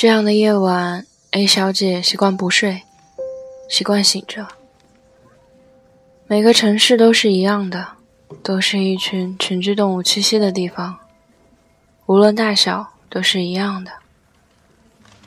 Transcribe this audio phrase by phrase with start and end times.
[0.00, 2.82] 这样的夜晚，A 小姐习惯不睡，
[3.68, 4.46] 习惯醒着。
[6.28, 7.84] 每个城市都是一样的，
[8.40, 10.98] 都是一群群居动物栖息的地方，
[12.06, 13.90] 无论大小都是一样的。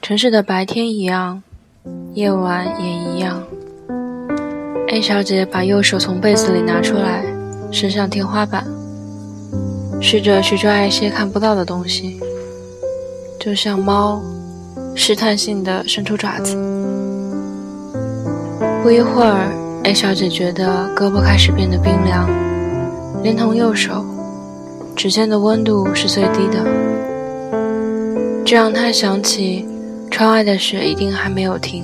[0.00, 1.42] 城市的白天一样，
[2.14, 3.46] 夜晚也一样。
[4.88, 7.22] A 小姐把右手从被子里拿出来，
[7.70, 8.66] 伸向天花板，
[10.00, 12.18] 试着去抓一些看不到的东西，
[13.38, 14.22] 就像猫，
[14.94, 16.54] 试探性的伸出爪子。
[18.82, 19.50] 不一会儿
[19.84, 22.28] ，A 小姐觉得胳膊开始变得冰凉，
[23.22, 24.04] 连同右手，
[24.96, 26.64] 指尖的温度是最低的。
[28.44, 29.66] 这让她想起。
[30.10, 31.82] 窗外的雪一定还没有停。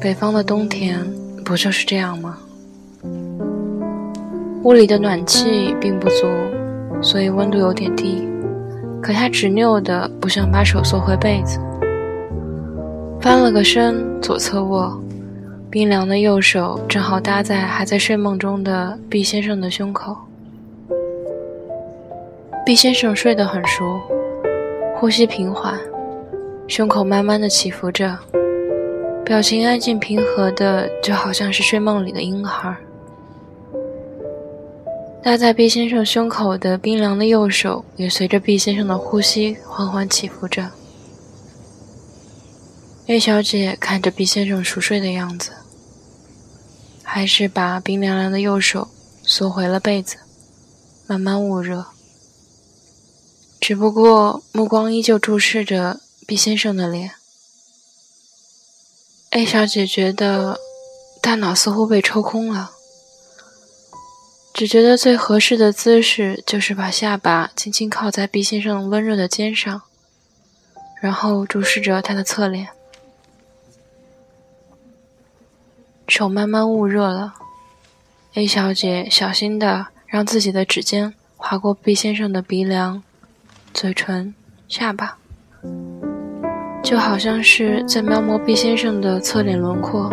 [0.00, 0.98] 北方的冬天
[1.44, 2.38] 不就是这样吗？
[4.64, 6.26] 屋里的暖气并不足，
[7.00, 8.26] 所以温度有点低。
[9.06, 11.60] 可他执拗的不想把手缩回被子，
[13.20, 15.00] 翻了个身，左侧卧，
[15.70, 20.16] 冰凉的右手正好搭在还在睡梦中的毕先生的胸口。
[22.64, 24.00] 毕先生睡得很熟，
[24.96, 25.78] 呼吸平缓。
[26.66, 28.18] 胸口慢慢的起伏着，
[29.24, 32.76] 表情安静平和的，就好像是睡梦里的婴孩。
[35.26, 40.70] 搭在毕先生胸口的冰凉的右手，也随着毕先生的呼吸缓缓起伏着。
[43.08, 45.50] A 小姐看着毕先生熟睡的样子，
[47.02, 48.86] 还是把冰凉凉的右手
[49.24, 50.18] 缩回了被子，
[51.08, 51.86] 慢慢捂热。
[53.58, 55.98] 只不过目光依旧注视着。
[56.24, 57.12] 毕先生的脸
[59.30, 60.58] ，A 小姐觉得
[61.20, 62.72] 大脑似乎被抽空了，
[64.56, 69.82] 只觉得最合适的姿势就是把下巴轻轻靠在毕先生温热的肩上，
[70.98, 72.68] 然后注视着他的侧脸，
[76.08, 77.34] 手慢慢捂热了。
[78.32, 83.02] A 小姐小心地让自己的指尖划过毕先生的鼻梁、
[83.74, 84.34] 嘴唇、
[84.66, 85.18] 下巴。
[86.82, 90.08] 就好像是在描摹毕先生的侧脸轮廓，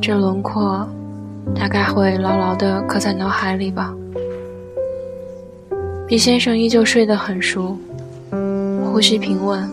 [0.00, 0.88] 这轮廓
[1.54, 3.94] 大概会牢牢地刻在脑海里吧。
[6.06, 7.76] 毕先生依旧睡得很熟，
[8.84, 9.68] 呼吸平稳。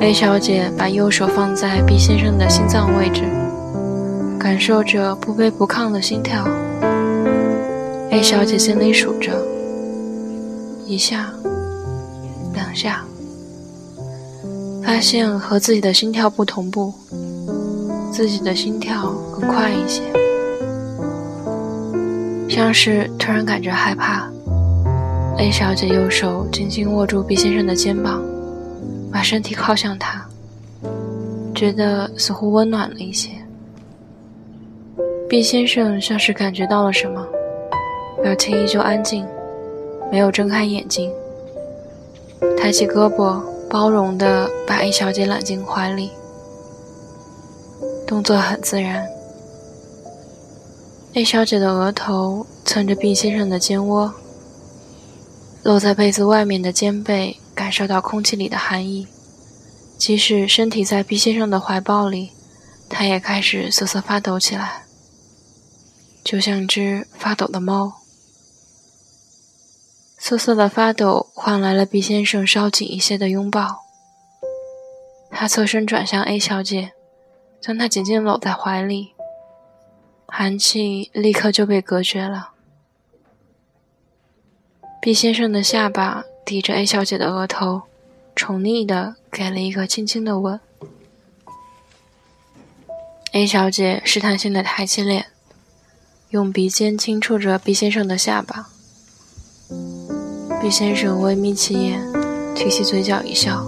[0.00, 3.22] A 小姐把右手放在毕先生的心脏位置，
[4.38, 6.46] 感受着不卑不亢的心跳。
[8.10, 9.32] A 小姐心里数着：
[10.86, 11.32] 一下，
[12.54, 13.04] 两下。
[14.84, 16.94] 发现和自己的心跳不同步，
[18.10, 20.02] 自己的心跳更快一些，
[22.48, 24.28] 像是突然感觉害怕。
[25.38, 28.22] A 小姐右手紧紧握住毕先生的肩膀，
[29.12, 30.26] 把身体靠向他，
[31.54, 33.30] 觉得似乎温暖了一些。
[35.28, 37.24] 毕先生像是感觉到了什么，
[38.22, 39.24] 表情依旧安静，
[40.10, 41.12] 没有睁开眼睛，
[42.56, 43.40] 抬起胳膊。
[43.70, 46.10] 包容地把 A 小姐揽进怀里，
[48.08, 49.06] 动作很自然。
[51.12, 54.14] A 小姐的额头蹭着 B 先生的肩窝，
[55.62, 59.06] 露在被子外面的肩背感受到空气里的寒意，
[59.98, 62.30] 即使身体在 B 先生的怀抱里，
[62.88, 64.84] 他也开始瑟瑟发抖起来，
[66.24, 67.92] 就像只发抖的猫。
[70.16, 73.84] 瑟瑟的发抖换来了 B 先生稍紧一些的拥抱。
[75.30, 76.92] 他侧身转向 A 小姐，
[77.60, 79.12] 将她紧紧搂在怀里，
[80.26, 82.50] 寒气立刻就被隔绝了。
[85.00, 87.82] 毕先生的下巴抵着 A 小姐的额头，
[88.34, 90.58] 宠溺的给了一个轻轻的吻。
[93.32, 95.26] A 小姐试探性的抬起脸，
[96.30, 98.70] 用鼻尖轻触着毕先生的下巴。
[100.60, 102.00] 毕先生微眯起眼，
[102.54, 103.64] 提起嘴角一笑。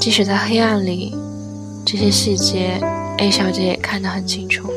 [0.00, 1.14] 即使在黑暗里，
[1.84, 2.80] 这些细节
[3.18, 4.70] ，A 小姐也看得很清楚。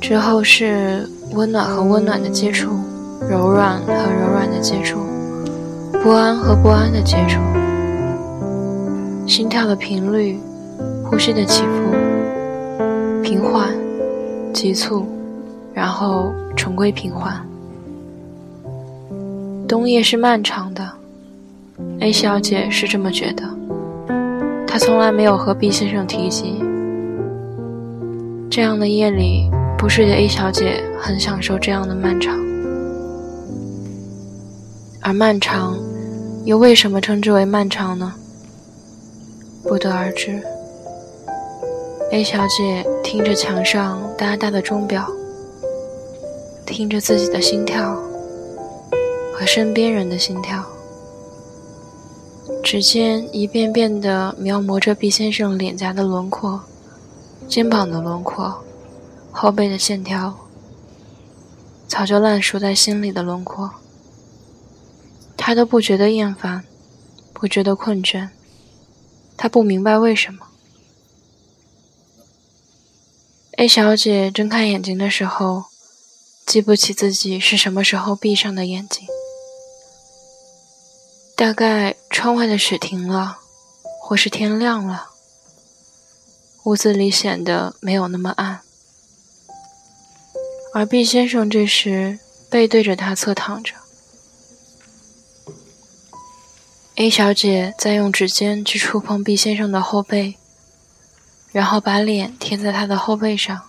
[0.00, 2.70] 之后是温暖和温暖的接触，
[3.28, 4.98] 柔软和柔软的接触，
[6.02, 7.40] 不安和不安的接触，
[9.26, 10.38] 心跳的频率，
[11.04, 13.68] 呼吸的起伏，平缓，
[14.52, 15.06] 急促，
[15.74, 17.44] 然后重归平缓。
[19.68, 20.88] 冬夜是漫长的
[22.00, 23.59] ，A 小姐是这么觉得。
[24.70, 26.62] 她从来没有和 B 先生提及。
[28.48, 32.38] 这样的夜里不睡的 A 小姐很享受这样的漫长，
[35.00, 35.76] 而漫长，
[36.44, 38.14] 又为什么称之为漫长呢？
[39.64, 40.40] 不得而知。
[42.12, 45.04] A 小姐听着墙上哒哒的钟表，
[46.64, 47.94] 听着自己的心跳
[49.34, 50.64] 和身边人的心跳，
[52.62, 56.62] 指尖一遍遍地描摹着毕先生脸颊的轮廓、
[57.48, 58.62] 肩膀的轮廓、
[59.32, 60.38] 后背的线条，
[61.88, 63.70] 早就烂熟在心里的轮廓，
[65.36, 66.64] 他都不觉得厌烦，
[67.32, 68.28] 不觉得困倦。
[69.36, 70.46] 他不明白为什么。
[73.56, 75.64] A 小姐睁开眼睛的时候，
[76.46, 79.06] 记不起自己是什么时候闭上的眼睛。
[81.34, 83.38] 大概窗外的雪停了，
[83.98, 85.06] 或是天亮了，
[86.64, 88.60] 屋子里显得没有那么暗。
[90.74, 92.18] 而毕先生这时
[92.50, 93.72] 背对着他侧躺着。
[96.96, 100.36] A 小姐在用指尖去触碰毕先生的后背，
[101.52, 103.62] 然后把脸贴在他的后背上，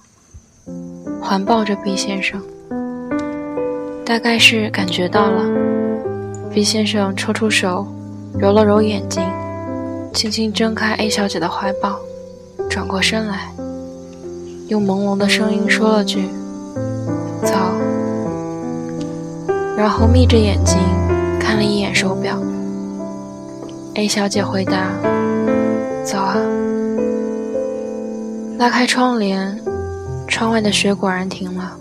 [1.21, 2.45] 环抱着毕先生。
[4.06, 5.45] 大概是感觉到了
[6.53, 7.88] 毕先生抽出手，
[8.39, 9.24] 揉了揉眼睛，
[10.13, 12.00] 轻轻睁开 A 小姐的怀抱，
[12.69, 13.51] 转过身来，
[14.68, 16.28] 用朦胧的声音说了句
[17.44, 17.54] ：“早。”
[19.78, 20.78] 然后眯着眼睛
[21.39, 22.38] 看了一眼手表。
[23.95, 24.88] A 小姐回答
[26.04, 26.38] ：“早啊。”
[28.57, 29.60] 拉开窗帘，
[30.27, 31.75] 窗外的雪果然停了，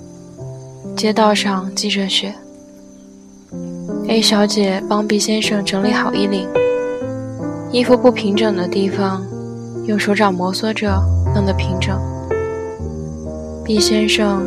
[0.96, 2.34] 街道上积着雪。
[4.10, 6.48] A 小姐帮 B 先生整理好衣领，
[7.70, 9.24] 衣服不平整的地方，
[9.86, 11.00] 用手掌摩挲着，
[11.32, 11.96] 弄得平整。
[13.64, 14.42] B 先生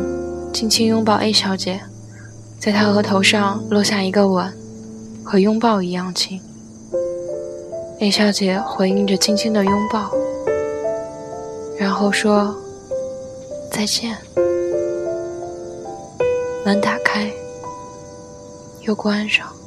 [0.52, 1.80] 轻轻拥抱 A 小姐，
[2.58, 4.52] 在她额头上落下一个吻，
[5.24, 6.38] 和拥抱一样轻。
[8.00, 10.10] A 小姐回应着轻轻的拥抱，
[11.78, 12.54] 然后说
[13.72, 14.14] ：“再见。”
[16.66, 17.32] 门打开，
[18.86, 19.63] 又关上。